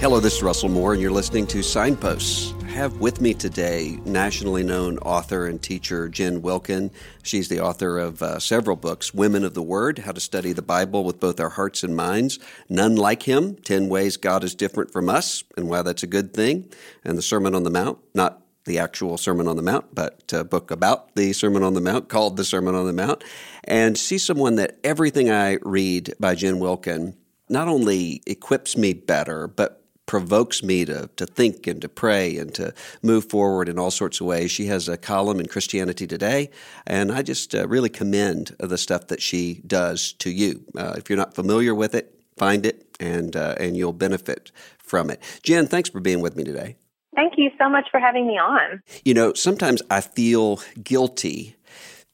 [0.00, 2.54] Hello, this is Russell Moore, and you're listening to Signposts.
[2.62, 6.92] I have with me today nationally known author and teacher Jen Wilkin.
[7.24, 10.62] She's the author of uh, several books Women of the Word, How to Study the
[10.62, 14.92] Bible with Both Our Hearts and Minds, None Like Him, 10 Ways God is Different
[14.92, 16.72] from Us, and Why That's a Good Thing,
[17.02, 20.44] and The Sermon on the Mount, not the actual Sermon on the Mount, but a
[20.44, 23.24] book about the Sermon on the Mount called The Sermon on the Mount.
[23.64, 27.16] And she's someone that everything I read by Jen Wilkin
[27.48, 29.77] not only equips me better, but
[30.08, 34.20] provokes me to, to think and to pray and to move forward in all sorts
[34.20, 34.50] of ways.
[34.50, 36.50] She has a column in Christianity Today,
[36.86, 40.64] and I just uh, really commend the stuff that she does to you.
[40.76, 45.10] Uh, if you're not familiar with it, find it, and uh, and you'll benefit from
[45.10, 45.22] it.
[45.42, 46.76] Jen, thanks for being with me today.
[47.14, 48.82] Thank you so much for having me on.
[49.04, 51.56] You know, sometimes I feel guilty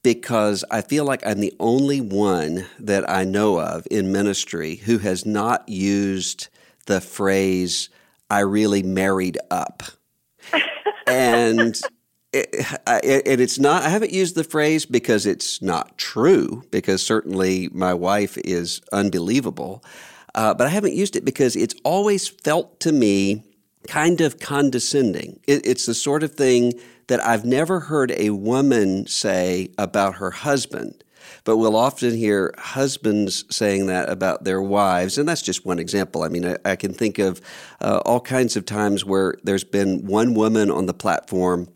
[0.03, 4.97] because I feel like I'm the only one that I know of in ministry who
[4.99, 6.49] has not used
[6.85, 7.89] the phrase,
[8.29, 9.83] I really married up.
[11.07, 11.79] and
[12.33, 17.69] it, and it's not, I haven't used the phrase because it's not true, because certainly
[17.71, 19.83] my wife is unbelievable.
[20.33, 23.43] Uh, but I haven't used it because it's always felt to me
[23.87, 25.39] kind of condescending.
[25.47, 26.73] It, it's the sort of thing
[27.07, 31.04] that I've never heard a woman say about her husband
[31.45, 35.17] but we'll often hear husbands saying that about their wives.
[35.17, 36.23] And that's just one example.
[36.23, 37.39] I mean, I, I can think of
[37.79, 41.69] uh, all kinds of times where there's been one woman on the platform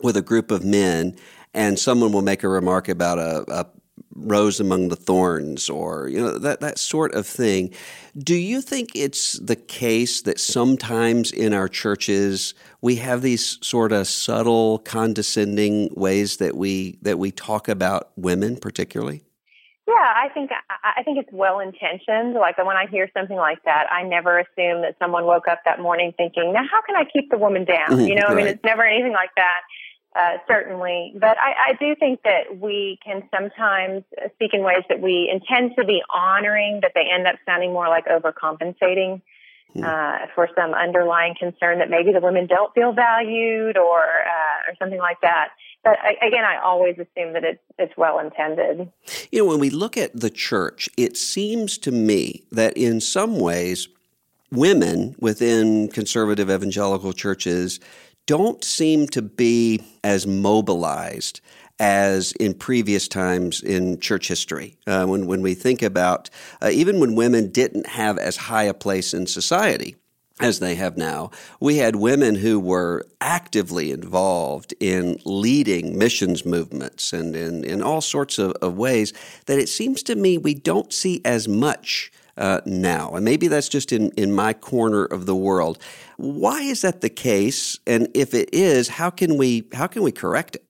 [0.00, 1.16] with a group of men,
[1.54, 3.66] and someone will make a remark about a, a
[4.14, 7.72] rose among the thorns or you know that that sort of thing.
[8.16, 13.92] Do you think it's the case that sometimes in our churches we have these sort
[13.92, 19.24] of subtle condescending ways that we that we talk about women particularly?
[19.86, 20.50] Yeah i think
[20.82, 24.80] i think it's well intentioned like when i hear something like that i never assume
[24.80, 27.90] that someone woke up that morning thinking now how can i keep the woman down?
[27.90, 28.06] Mm-hmm.
[28.06, 28.32] you know right.
[28.32, 29.60] i mean it's never anything like that
[30.14, 31.12] uh, certainly.
[31.18, 34.04] But I, I do think that we can sometimes
[34.34, 37.88] speak in ways that we intend to be honoring, but they end up sounding more
[37.88, 39.22] like overcompensating
[39.72, 39.84] hmm.
[39.84, 44.74] uh, for some underlying concern that maybe the women don't feel valued or uh, or
[44.78, 45.48] something like that.
[45.82, 48.90] But again, I always assume that it's it's well intended.
[49.30, 53.38] You know, when we look at the church, it seems to me that in some
[53.38, 53.88] ways,
[54.50, 57.80] women within conservative evangelical churches
[58.26, 61.40] don't seem to be as mobilized
[61.80, 64.76] as in previous times in church history.
[64.86, 66.30] Uh, when, when we think about,
[66.62, 69.96] uh, even when women didn't have as high a place in society
[70.40, 71.30] as they have now,
[71.60, 78.00] we had women who were actively involved in leading missions movements and in, in all
[78.00, 79.12] sorts of, of ways
[79.46, 83.14] that it seems to me we don't see as much uh, now.
[83.14, 85.78] And maybe that's just in, in my corner of the world.
[86.16, 87.78] Why is that the case?
[87.86, 90.64] And if it is, how can we how can we correct it?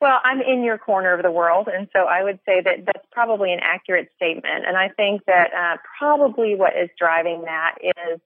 [0.00, 3.06] Well, I'm in your corner of the world, and so I would say that that's
[3.12, 4.66] probably an accurate statement.
[4.66, 8.20] And I think that uh, probably what is driving that is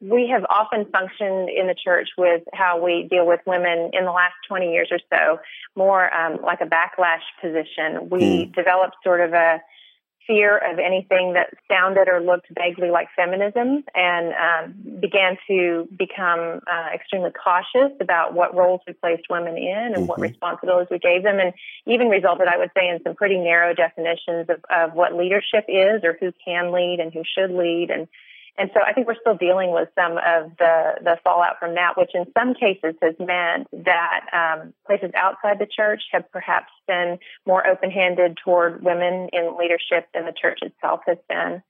[0.00, 4.12] we have often functioned in the church with how we deal with women in the
[4.12, 5.38] last 20 years or so,
[5.74, 8.08] more um, like a backlash position.
[8.10, 8.52] We hmm.
[8.52, 9.60] developed sort of a
[10.26, 16.60] fear of anything that sounded or looked vaguely like feminism and um, began to become
[16.66, 20.06] uh, extremely cautious about what roles we placed women in and mm-hmm.
[20.06, 21.52] what responsibilities we gave them and
[21.86, 26.02] even resulted i would say in some pretty narrow definitions of, of what leadership is
[26.02, 28.08] or who can lead and who should lead and
[28.58, 31.96] and so I think we're still dealing with some of the, the fallout from that,
[31.96, 37.18] which in some cases has meant that um, places outside the church have perhaps been
[37.46, 41.62] more open handed toward women in leadership than the church itself has been.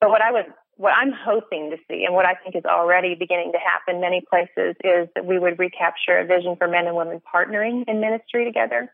[0.00, 0.46] But what I would
[0.76, 4.22] what I'm hoping to see, and what I think is already beginning to happen many
[4.28, 8.44] places, is that we would recapture a vision for men and women partnering in ministry
[8.44, 8.90] together.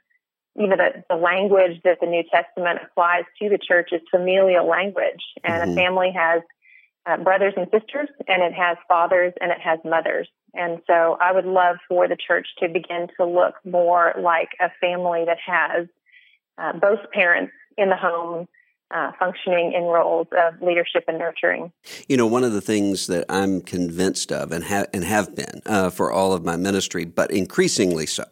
[0.54, 4.68] You know, the, the language that the New Testament applies to the church is familial
[4.68, 5.70] language, and mm-hmm.
[5.70, 6.42] a family has
[7.06, 10.28] uh, brothers and sisters, and it has fathers and it has mothers.
[10.54, 14.70] And so I would love for the church to begin to look more like a
[14.80, 15.86] family that has
[16.58, 18.48] uh, both parents in the home
[18.90, 21.70] uh, functioning in roles of leadership and nurturing.
[22.08, 25.60] You know, one of the things that I'm convinced of and, ha- and have been
[25.66, 28.24] uh, for all of my ministry, but increasingly so,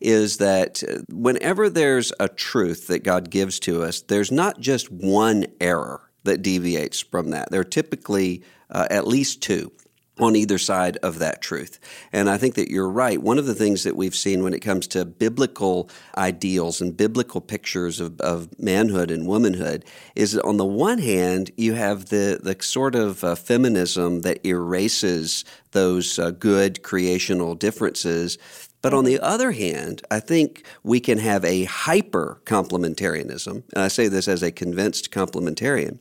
[0.00, 4.92] is that uh, whenever there's a truth that God gives to us, there's not just
[4.92, 7.50] one error that deviates from that.
[7.50, 9.72] There are typically uh, at least two
[10.18, 11.78] on either side of that truth.
[12.12, 13.20] And I think that you're right.
[13.20, 17.40] One of the things that we've seen when it comes to biblical ideals and biblical
[17.40, 19.84] pictures of, of manhood and womanhood
[20.14, 24.44] is that on the one hand, you have the, the sort of uh, feminism that
[24.46, 28.38] erases those uh, good creational differences.
[28.80, 33.88] But on the other hand, I think we can have a hyper complementarianism, and I
[33.88, 35.98] say this as a convinced complementarian,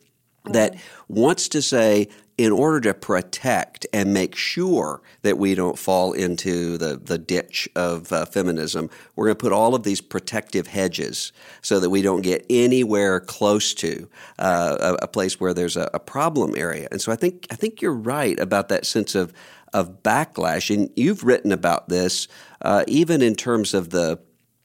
[0.51, 0.75] that
[1.07, 6.77] wants to say in order to protect and make sure that we don't fall into
[6.77, 11.31] the, the ditch of uh, feminism, we're going to put all of these protective hedges
[11.61, 15.89] so that we don't get anywhere close to uh, a, a, place where there's a,
[15.93, 16.89] a, problem area.
[16.91, 19.31] And so I think I think you're right about that sense of
[19.73, 22.27] of backlash, and you've written about this
[22.61, 24.19] uh, even in terms of the.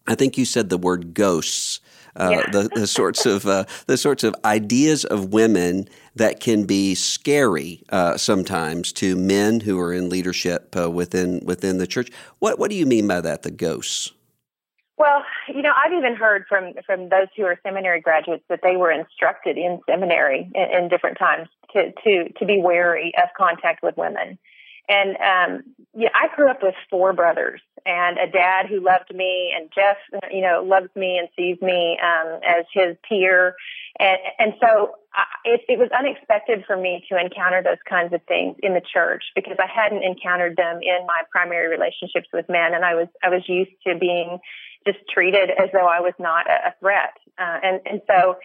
[0.06, 1.80] I think you said the word ghosts
[2.16, 2.50] uh, yeah.
[2.50, 7.82] the, the sorts of uh, the sorts of ideas of women that can be scary
[7.90, 12.10] uh, sometimes to men who are in leadership uh, within within the church.
[12.38, 13.42] What what do you mean by that?
[13.42, 14.12] The ghosts.
[14.96, 18.76] Well, you know, I've even heard from from those who are seminary graduates that they
[18.76, 23.82] were instructed in seminary in, in different times to to to be wary of contact
[23.82, 24.38] with women.
[24.90, 25.62] And um,
[25.94, 29.96] yeah, I grew up with four brothers and a dad who loved me, and Jeff,
[30.30, 33.54] you know, loves me and sees me um, as his peer.
[33.98, 38.20] And, and so I, it, it was unexpected for me to encounter those kinds of
[38.24, 42.74] things in the church because I hadn't encountered them in my primary relationships with men,
[42.74, 44.38] and I was I was used to being
[44.86, 47.14] just treated as though I was not a, a threat.
[47.38, 48.36] Uh, and and so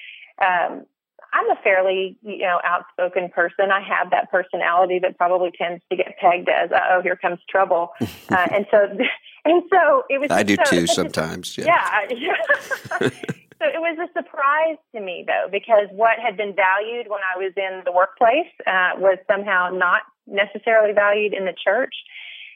[0.42, 0.86] um,
[1.34, 3.72] I'm a fairly, you know, outspoken person.
[3.72, 7.90] I have that personality that probably tends to get pegged as, oh, here comes trouble.
[8.32, 8.78] Uh, and so,
[9.46, 10.32] and so it was.
[10.32, 11.58] I do so, too sometimes.
[11.58, 11.66] Yeah.
[12.10, 12.18] Yeah.
[12.18, 12.34] yeah.
[13.00, 17.38] so it was a surprise to me though, because what had been valued when I
[17.38, 21.94] was in the workplace uh, was somehow not necessarily valued in the church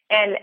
[0.10, 0.38] and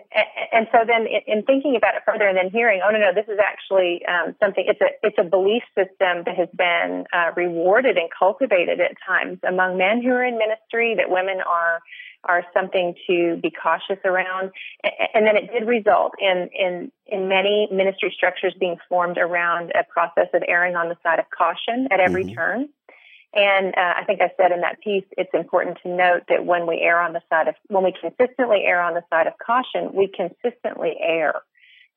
[0.52, 3.26] and so then in thinking about it further and then hearing oh no no this
[3.28, 7.96] is actually um, something it's a it's a belief system that has been uh, rewarded
[7.96, 11.80] and cultivated at times among men who are in ministry that women are
[12.24, 14.50] are something to be cautious around
[15.14, 19.84] and then it did result in in in many ministry structures being formed around a
[19.84, 22.34] process of erring on the side of caution at every mm-hmm.
[22.34, 22.68] turn
[23.36, 26.66] and uh, I think I said in that piece, it's important to note that when
[26.66, 29.92] we err on the side of, when we consistently err on the side of caution,
[29.92, 31.42] we consistently err.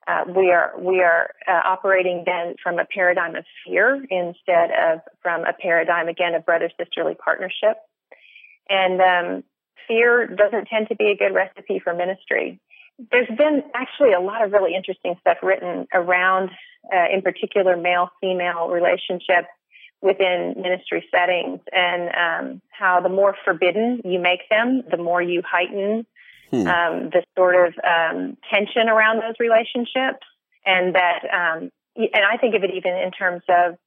[0.05, 4.99] Uh, we are we are uh, operating then from a paradigm of fear instead of
[5.21, 7.77] from a paradigm again of brother sisterly partnership.
[8.69, 9.43] And um,
[9.87, 12.59] fear doesn't tend to be a good recipe for ministry.
[13.11, 16.49] There's been actually a lot of really interesting stuff written around,
[16.93, 19.47] uh, in particular, male female relationships
[20.01, 25.41] within ministry settings and um, how the more forbidden you make them, the more you
[25.45, 26.05] heighten
[26.51, 26.67] hmm.
[26.67, 30.25] um, the sort of um, tension around those relationships.
[30.65, 33.77] And that, um, and I think of it even in terms of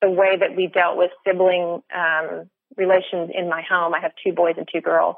[0.00, 3.94] the way that we dealt with sibling um, relations in my home.
[3.94, 5.16] I have two boys and two girls.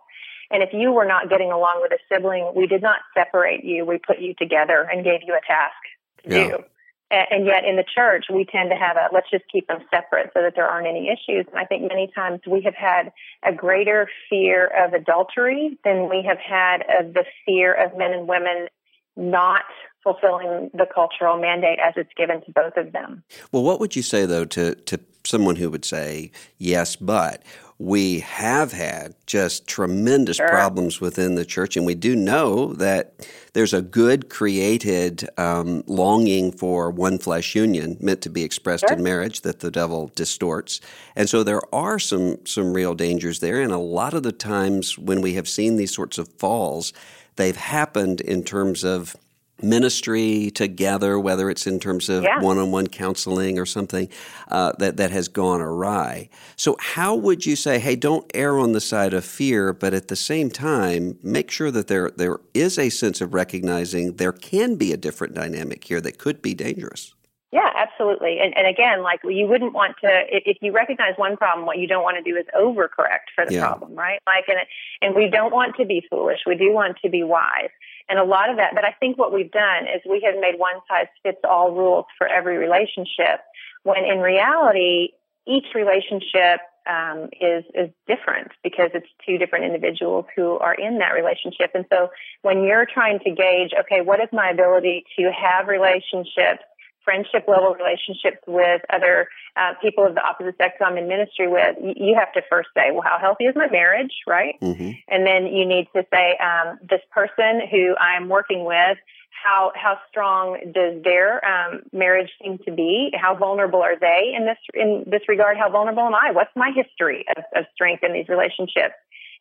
[0.50, 3.84] And if you were not getting along with a sibling, we did not separate you.
[3.84, 6.48] We put you together and gave you a task to yeah.
[6.48, 6.64] do.
[7.10, 10.30] And yet in the church, we tend to have a let's just keep them separate
[10.32, 11.44] so that there aren't any issues.
[11.50, 13.12] And I think many times we have had
[13.44, 18.28] a greater fear of adultery than we have had of the fear of men and
[18.28, 18.68] women
[19.16, 19.64] not
[20.04, 23.22] fulfilling the cultural mandate as it's given to both of them.
[23.52, 27.42] Well, what would you say, though, to, to someone who would say, yes, but
[27.80, 30.50] we have had just tremendous sure.
[30.50, 36.52] problems within the church, and we do know that there's a good created um, longing
[36.52, 38.98] for one flesh union meant to be expressed sure.
[38.98, 40.82] in marriage that the devil distorts,
[41.16, 43.62] and so there are some some real dangers there.
[43.62, 46.92] And a lot of the times when we have seen these sorts of falls,
[47.36, 49.16] they've happened in terms of
[49.62, 54.08] ministry together, whether it's in terms of one on one counseling or something
[54.48, 56.28] uh, that, that has gone awry.
[56.56, 60.08] So, how would you say, hey, don't err on the side of fear, but at
[60.08, 64.76] the same time, make sure that there, there is a sense of recognizing there can
[64.76, 67.14] be a different dynamic here that could be dangerous?
[67.52, 68.38] Yeah, absolutely.
[68.38, 71.78] And, and again, like you wouldn't want to, if, if you recognize one problem, what
[71.78, 73.66] you don't want to do is overcorrect for the yeah.
[73.66, 74.20] problem, right?
[74.24, 74.58] Like, and,
[75.02, 76.40] and we don't want to be foolish.
[76.46, 77.70] We do want to be wise.
[78.10, 80.58] And a lot of that, but I think what we've done is we have made
[80.58, 83.40] one size fits all rules for every relationship
[83.82, 85.10] when in reality,
[85.46, 91.12] each relationship um, is is different because it's two different individuals who are in that
[91.12, 91.70] relationship.
[91.74, 92.10] And so
[92.42, 96.64] when you're trying to gauge, okay, what is my ability to have relationships
[97.04, 101.76] friendship level relationships with other uh, people of the opposite sex I'm in ministry with,
[101.80, 104.54] you have to first say, well, how healthy is my marriage, right?
[104.60, 104.90] Mm-hmm.
[105.08, 108.98] And then you need to say, um, this person who I'm working with,
[109.42, 113.10] how how strong does their um, marriage seem to be?
[113.14, 115.56] How vulnerable are they in this in this regard?
[115.56, 116.30] How vulnerable am I?
[116.32, 118.94] What's my history of, of strength in these relationships?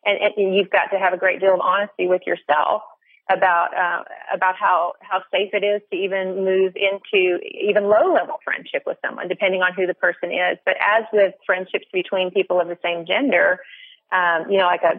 [0.06, 2.82] And, and you've got to have a great deal of honesty with yourself
[3.30, 4.02] about uh,
[4.34, 8.98] about how how safe it is to even move into even low level friendship with
[9.04, 10.58] someone, depending on who the person is.
[10.64, 13.60] But as with friendships between people of the same gender,
[14.12, 14.98] um, you know, like a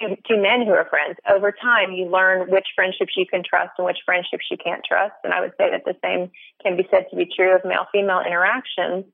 [0.00, 3.72] two two men who are friends, over time you learn which friendships you can trust
[3.76, 5.14] and which friendships you can't trust.
[5.24, 6.30] And I would say that the same
[6.62, 9.04] can be said to be true of male female interactions.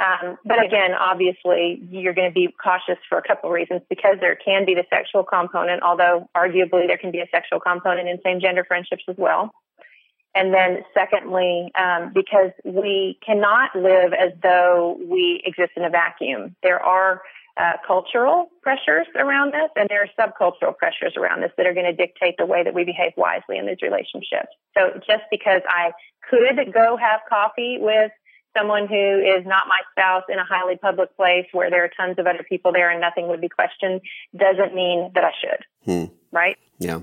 [0.00, 4.16] Um, but again, obviously, you're going to be cautious for a couple of reasons because
[4.20, 8.18] there can be the sexual component, although arguably there can be a sexual component in
[8.24, 9.52] same gender friendships as well.
[10.34, 16.56] And then secondly, um, because we cannot live as though we exist in a vacuum.
[16.62, 17.22] There are
[17.56, 21.86] uh, cultural pressures around this and there are subcultural pressures around this that are going
[21.86, 24.48] to dictate the way that we behave wisely in these relationships.
[24.76, 25.92] So just because I
[26.28, 28.10] could go have coffee with
[28.56, 32.18] someone who is not my spouse in a highly public place where there are tons
[32.18, 34.00] of other people there and nothing would be questioned
[34.36, 35.64] doesn't mean that I should.
[35.84, 36.14] Hmm.
[36.32, 36.56] Right?
[36.78, 37.00] Yeah.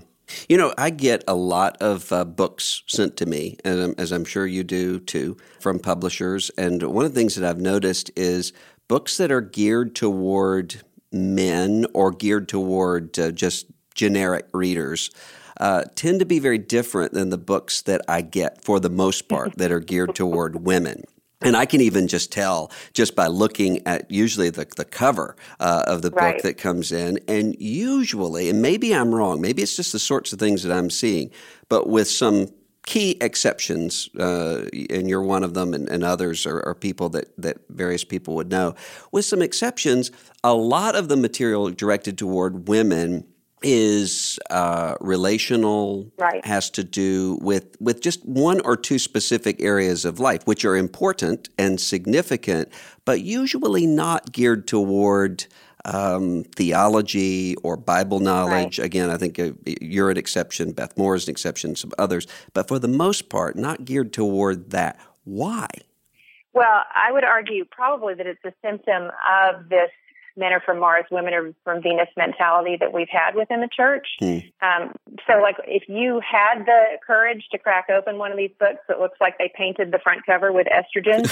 [0.48, 4.26] You know, I get a lot of uh, books sent to me, as, as I'm
[4.26, 6.50] sure you do too, from publishers.
[6.58, 8.54] And one of the things that I've noticed is
[8.88, 10.82] books that are geared toward
[11.12, 15.12] men or geared toward uh, just generic readers.
[15.60, 19.28] Uh, tend to be very different than the books that I get for the most
[19.28, 21.04] part that are geared toward women.
[21.42, 25.84] And I can even just tell just by looking at usually the, the cover uh,
[25.88, 26.36] of the right.
[26.36, 27.20] book that comes in.
[27.28, 30.90] And usually, and maybe I'm wrong, maybe it's just the sorts of things that I'm
[30.90, 31.32] seeing,
[31.70, 32.48] but with some
[32.86, 37.26] key exceptions, uh, and you're one of them, and, and others are, are, people that,
[37.38, 38.74] that various people would know.
[39.12, 40.12] With some exceptions,
[40.44, 43.28] a lot of the material directed toward women
[43.62, 46.44] is uh, relational, right.
[46.46, 50.76] has to do with with just one or two specific areas of life, which are
[50.76, 52.70] important and significant,
[53.06, 55.46] but usually not geared toward
[55.86, 58.80] um, theology or Bible knowledge.
[58.80, 58.86] Right.
[58.86, 60.72] Again, I think uh, you're an exception.
[60.72, 61.76] Beth Moore is an exception.
[61.76, 65.00] Some others, but for the most part, not geared toward that.
[65.24, 65.68] Why?
[66.54, 69.90] Well, I would argue probably that it's a symptom of this
[70.36, 74.08] men are from Mars, women are from Venus mentality that we've had within the church.
[74.22, 74.52] Mm.
[74.62, 74.96] Um,
[75.28, 79.00] so, like, if you had the courage to crack open one of these books that
[79.00, 81.26] looks like they painted the front cover with estrogen,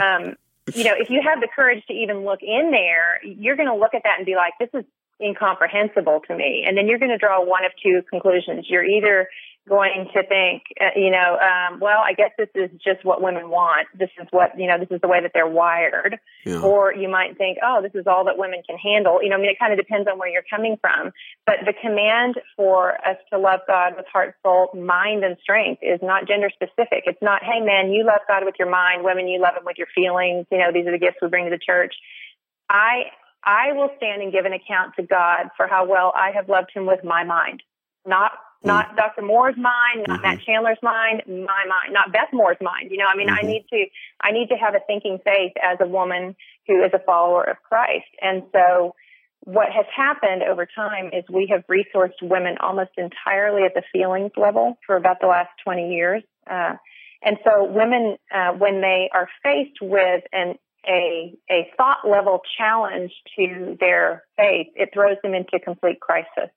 [0.00, 0.36] um,
[0.74, 3.74] you know, if you have the courage to even look in there, you're going to
[3.74, 4.84] look at that and be like, this is
[5.20, 6.64] incomprehensible to me.
[6.66, 8.66] And then you're going to draw one of two conclusions.
[8.68, 9.28] You're either
[9.68, 13.50] going to think, uh, you know, um, well, I guess this is just what women
[13.50, 13.86] want.
[13.96, 16.18] This is what, you know, this is the way that they're wired.
[16.44, 16.62] Yeah.
[16.62, 19.22] Or you might think, oh, this is all that women can handle.
[19.22, 21.12] You know, I mean, it kind of depends on where you're coming from.
[21.46, 26.00] But the command for us to love God with heart, soul, mind, and strength is
[26.02, 27.04] not gender specific.
[27.06, 29.04] It's not, hey, man, you love God with your mind.
[29.04, 30.46] Women, you love Him with your feelings.
[30.50, 31.94] You know, these are the gifts we bring to the church.
[32.68, 33.12] I,
[33.44, 36.70] I will stand and give an account to God for how well I have loved
[36.74, 37.62] Him with my mind,
[38.06, 38.32] not.
[38.62, 39.22] Not Dr.
[39.22, 40.22] Moore's mind, not mm-hmm.
[40.22, 42.90] Matt Chandler's mind, my mind, not Beth Moore's mind.
[42.90, 43.46] You know, I mean, mm-hmm.
[43.46, 43.86] I need to,
[44.20, 46.36] I need to have a thinking faith as a woman
[46.66, 48.08] who is a follower of Christ.
[48.20, 48.94] And so
[49.44, 54.32] what has happened over time is we have resourced women almost entirely at the feelings
[54.36, 56.22] level for about the last 20 years.
[56.48, 56.74] Uh,
[57.22, 60.56] and so women, uh, when they are faced with an
[60.88, 66.50] a, a thought level challenge to their faith, it throws them into complete crisis.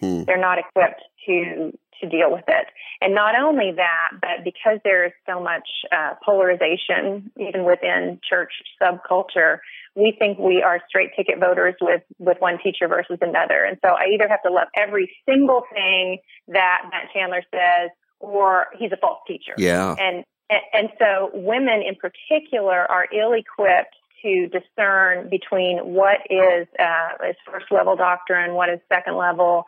[0.00, 0.24] Hmm.
[0.24, 2.66] They're not equipped to to deal with it.
[3.02, 8.52] And not only that, but because there is so much uh, polarization, even within church
[8.82, 9.58] subculture,
[9.94, 13.64] we think we are straight ticket voters with with one teacher versus another.
[13.64, 18.66] And so I either have to love every single thing that Matt Chandler says, or
[18.78, 19.54] he's a false teacher.
[19.56, 19.94] Yeah.
[19.98, 26.66] And, and, and so women in particular are ill equipped to discern between what is,
[26.78, 29.64] uh, is first level doctrine, what is second level,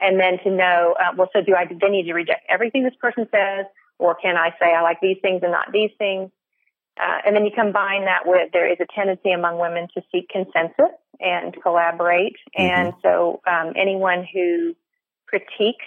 [0.00, 2.94] and then to know, uh, well, so do I then need to reject everything this
[3.00, 3.66] person says,
[3.98, 6.30] or can I say I like these things and not these things?
[7.00, 10.28] Uh, and then you combine that with there is a tendency among women to seek
[10.28, 12.36] consensus and collaborate.
[12.58, 12.62] Mm-hmm.
[12.62, 14.74] And so um, anyone who
[15.26, 15.86] critiques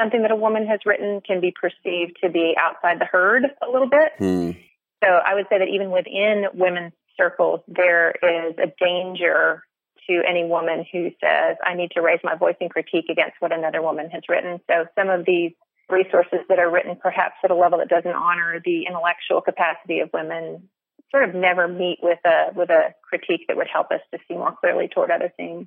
[0.00, 3.70] something that a woman has written can be perceived to be outside the herd a
[3.70, 4.12] little bit.
[4.18, 4.50] Hmm.
[5.02, 9.64] So I would say that even within women's circles, there is a danger
[10.08, 13.52] to any woman who says, I need to raise my voice and critique against what
[13.52, 14.60] another woman has written.
[14.70, 15.52] So some of these
[15.90, 20.10] resources that are written perhaps at a level that doesn't honor the intellectual capacity of
[20.12, 20.68] women
[21.10, 24.34] sort of never meet with a with a critique that would help us to see
[24.34, 25.66] more clearly toward other things.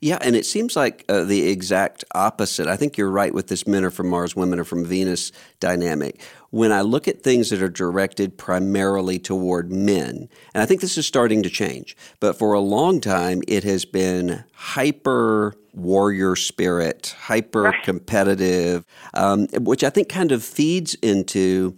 [0.00, 2.66] Yeah, and it seems like uh, the exact opposite.
[2.66, 6.20] I think you're right with this men are from Mars, women are from Venus dynamic.
[6.50, 10.96] When I look at things that are directed primarily toward men, and I think this
[10.96, 17.14] is starting to change, but for a long time it has been hyper warrior spirit,
[17.20, 21.76] hyper competitive, um, which I think kind of feeds into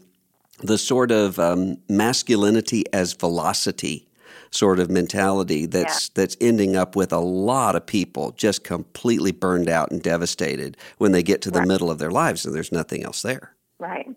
[0.62, 4.06] the sort of um, masculinity as velocity
[4.52, 6.12] sort of mentality that's yeah.
[6.14, 11.12] that's ending up with a lot of people just completely burned out and devastated when
[11.12, 11.69] they get to the right.
[11.69, 13.54] middle of their lives and there's nothing else there.
[13.78, 14.09] Right.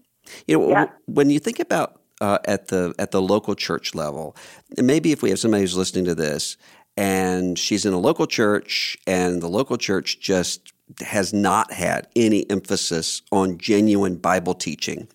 [0.48, 0.86] You know, yeah.
[1.06, 4.36] when you think about uh, at the at the local church level,
[4.78, 6.58] maybe if we have somebody who's listening to this
[6.98, 12.50] and she's in a local church and the local church just has not had any
[12.50, 15.08] emphasis on genuine Bible teaching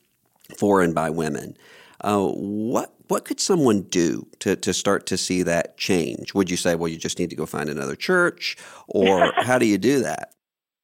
[0.56, 1.56] for and by women.
[2.00, 6.34] Uh, what what could someone do to, to start to see that change?
[6.34, 9.66] Would you say, well, you just need to go find another church, or how do
[9.66, 10.34] you do that?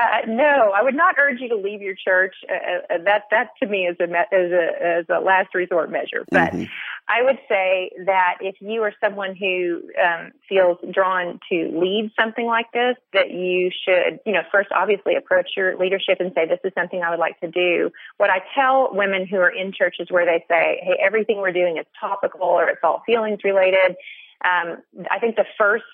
[0.00, 2.34] Uh, no, I would not urge you to leave your church.
[2.48, 6.24] Uh, uh, that that to me is a is a as a last resort measure.
[6.30, 6.64] But mm-hmm.
[7.10, 12.46] I would say that if you are someone who um, feels drawn to lead something
[12.46, 16.60] like this, that you should, you know, first obviously approach your leadership and say, "This
[16.62, 20.06] is something I would like to do." What I tell women who are in churches
[20.10, 23.96] where they say, "Hey, everything we're doing is topical or it's all feelings related,"
[24.44, 24.78] um,
[25.10, 25.84] I think the first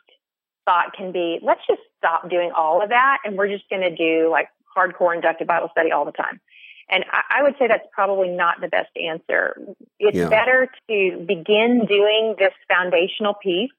[0.66, 3.94] thought can be, let's just stop doing all of that and we're just going to
[3.94, 6.40] do like hardcore inductive Bible study all the time.
[6.88, 9.56] And I, I would say that's probably not the best answer.
[9.98, 10.28] It's yeah.
[10.28, 13.70] better to begin doing this foundational piece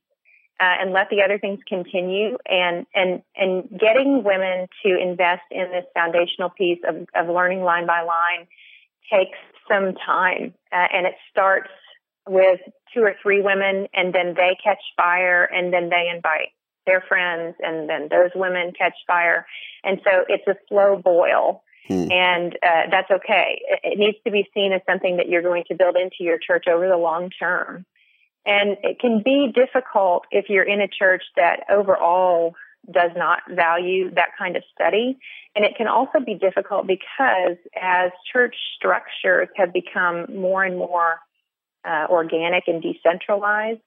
[0.59, 5.69] uh, and let the other things continue and and and getting women to invest in
[5.71, 8.47] this foundational piece of, of learning line by line
[9.11, 9.37] takes
[9.69, 11.69] some time uh, and it starts
[12.27, 12.59] with
[12.93, 16.49] two or three women and then they catch fire and then they invite
[16.87, 19.45] their friends, and then those women catch fire.
[19.83, 21.61] And so it's a slow boil.
[21.87, 22.11] Hmm.
[22.11, 23.61] And uh, that's okay.
[23.83, 26.65] It, needs to be seen as something that you're going to build into your church
[26.67, 27.85] over the long term.
[28.45, 32.55] And it can be difficult if you're in a church that overall
[32.89, 35.17] does not value that kind of study.
[35.55, 41.19] And it can also be difficult because as church structures have become more and more
[41.85, 43.81] uh, organic and decentralized,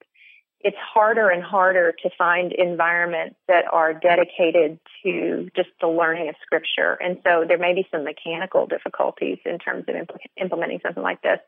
[0.63, 6.35] it's harder and harder to find environments that are dedicated to just the learning of
[6.43, 6.99] scripture.
[7.01, 11.23] And so there may be some mechanical difficulties in terms of impl- implementing something like
[11.23, 11.39] this.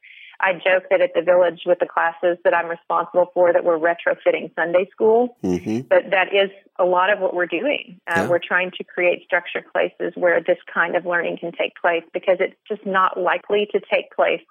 [0.41, 3.79] I joke that at the village with the classes that I'm responsible for that we're
[3.79, 5.81] retrofitting Sunday school, mm-hmm.
[5.83, 8.01] but that is a lot of what we're doing.
[8.09, 8.29] Uh, yeah.
[8.29, 12.39] We're trying to create structured places where this kind of learning can take place because
[12.41, 14.43] it's just not likely to take place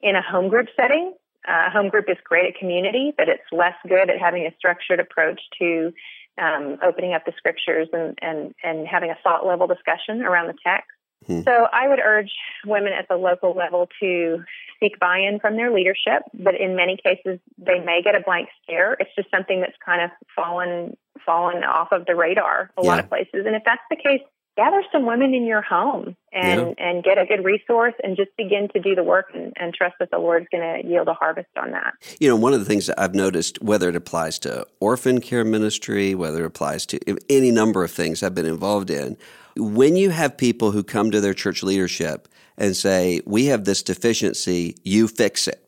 [0.00, 1.14] in a home group setting
[1.46, 5.00] uh, home group is great at community, but it's less good at having a structured
[5.00, 5.92] approach to
[6.40, 10.54] um, opening up the scriptures and, and, and having a thought level discussion around the
[10.64, 10.88] text.
[11.26, 11.42] Hmm.
[11.42, 12.32] So I would urge
[12.64, 14.44] women at the local level to
[14.80, 18.96] seek buy-in from their leadership, but in many cases they may get a blank stare.
[19.00, 20.96] It's just something that's kind of fallen
[21.26, 22.88] fallen off of the radar a yeah.
[22.88, 23.44] lot of places.
[23.44, 24.20] And if that's the case,
[24.58, 26.84] gather some women in your home and yeah.
[26.84, 29.94] and get a good resource and just begin to do the work and, and trust
[30.00, 31.94] that the Lord's going to yield a harvest on that.
[32.18, 35.44] You know, one of the things that I've noticed, whether it applies to orphan care
[35.44, 36.98] ministry, whether it applies to
[37.30, 39.16] any number of things I've been involved in,
[39.56, 43.84] when you have people who come to their church leadership and say, "We have this
[43.84, 45.67] deficiency, you fix it."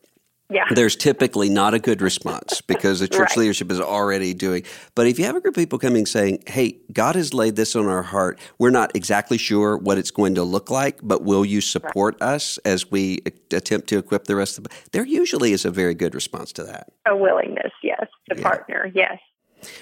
[0.50, 0.64] Yeah.
[0.74, 3.38] there's typically not a good response because the church right.
[3.38, 4.64] leadership is already doing.
[4.94, 7.76] But if you have a group of people coming saying, "Hey, God has laid this
[7.76, 8.38] on our heart.
[8.58, 12.34] We're not exactly sure what it's going to look like, but will you support right.
[12.34, 15.94] us as we attempt to equip the rest of the?" There usually is a very
[15.94, 16.88] good response to that.
[17.06, 18.42] A willingness, yes, to yeah.
[18.42, 19.18] partner, yes.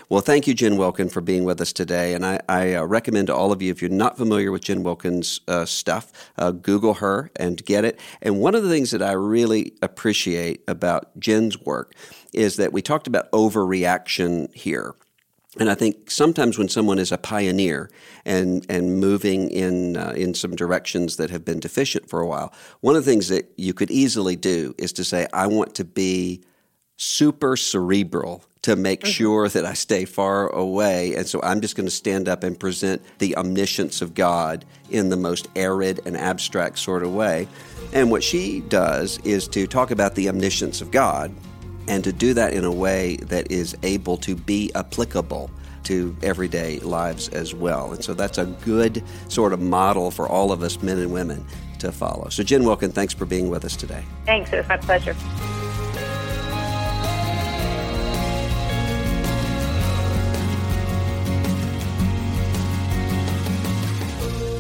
[0.09, 2.15] Well, thank you, Jen Wilkin, for being with us today.
[2.15, 4.83] And I, I uh, recommend to all of you, if you're not familiar with Jen
[4.83, 7.99] Wilkin's uh, stuff, uh, Google her and get it.
[8.23, 11.95] And one of the things that I really appreciate about Jen's work
[12.33, 14.95] is that we talked about overreaction here.
[15.59, 17.91] And I think sometimes when someone is a pioneer
[18.25, 22.53] and and moving in uh, in some directions that have been deficient for a while,
[22.81, 25.85] one of the things that you could easily do is to say, "I want to
[25.85, 26.43] be
[26.97, 29.11] super cerebral to make mm-hmm.
[29.11, 31.15] sure that I stay far away.
[31.15, 35.09] And so I'm just going to stand up and present the omniscience of God in
[35.09, 37.49] the most arid and abstract sort of way.
[37.93, 41.35] And what she does is to talk about the omniscience of God
[41.87, 45.51] and to do that in a way that is able to be applicable
[45.85, 47.93] to everyday lives as well.
[47.93, 51.47] And so that's a good sort of model for all of us men and women
[51.79, 52.29] to follow.
[52.29, 54.05] So, Jen Wilkin, thanks for being with us today.
[54.27, 54.53] Thanks.
[54.53, 55.15] It was my pleasure.